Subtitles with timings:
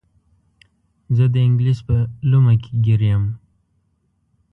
[1.15, 1.95] زه د انګلیس په
[2.29, 3.23] لومه کې ګیر یم.